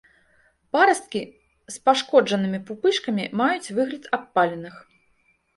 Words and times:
Парасткі 0.75 1.19
з 1.75 1.83
пашкоджанымі 1.89 2.59
пупышкамі 2.71 3.29
маюць 3.43 3.73
выгляд 3.81 4.03
абпаленых. 4.21 4.75